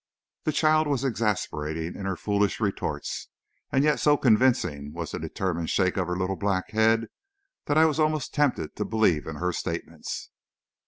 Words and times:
The 0.45 0.51
child 0.51 0.87
was 0.87 1.03
exasperating 1.03 1.93
in 1.95 2.07
her 2.07 2.15
foolish 2.15 2.59
retorts 2.59 3.27
and 3.71 3.83
yet 3.83 3.99
so 3.99 4.17
convincing 4.17 4.93
was 4.93 5.11
the 5.11 5.19
determined 5.19 5.69
shake 5.69 5.95
of 5.95 6.07
her 6.07 6.17
little 6.17 6.35
black 6.37 6.71
head 6.71 7.05
that 7.65 7.77
I 7.77 7.85
was 7.85 7.99
almost 7.99 8.33
tempted 8.33 8.75
to 8.77 8.83
believe 8.83 9.27
in 9.27 9.35
her 9.35 9.51
statements. 9.53 10.31